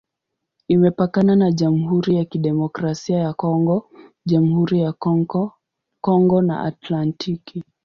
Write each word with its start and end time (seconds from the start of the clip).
Imepakana 0.67 1.35
na 1.35 1.51
Jamhuri 1.51 2.15
ya 2.15 2.25
Kidemokrasia 2.25 3.19
ya 3.19 3.33
Kongo, 3.33 3.89
Jamhuri 4.25 4.79
ya 4.79 4.93
Kongo 6.01 6.41
na 6.41 6.63
Atlantiki. 6.63 7.63